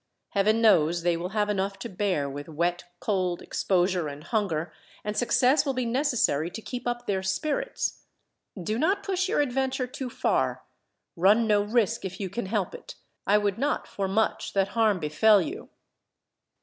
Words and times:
Heaven 0.29 0.61
knows, 0.63 1.03
they 1.03 1.15
will 1.15 1.29
have 1.29 1.47
enough 1.47 1.77
to 1.77 1.87
bear, 1.87 2.27
with 2.27 2.49
wet, 2.49 2.85
cold, 2.99 3.39
exposure, 3.43 4.07
and 4.07 4.23
hunger, 4.23 4.73
and 5.03 5.15
success 5.15 5.63
will 5.63 5.75
be 5.75 5.85
necessary 5.85 6.49
to 6.49 6.59
keep 6.63 6.87
up 6.87 7.05
their 7.05 7.21
spirits. 7.21 8.01
Do 8.59 8.79
not 8.79 9.03
push 9.03 9.29
your 9.29 9.41
adventure 9.41 9.85
too 9.85 10.09
far. 10.09 10.63
Run 11.15 11.45
no 11.45 11.61
risk 11.61 12.03
if 12.03 12.19
you 12.19 12.31
can 12.31 12.47
help 12.47 12.73
it. 12.73 12.95
I 13.27 13.37
would 13.37 13.59
not, 13.59 13.87
for 13.87 14.07
much, 14.07 14.53
that 14.53 14.69
harm 14.69 14.99
befell 14.99 15.39
you." 15.39 15.69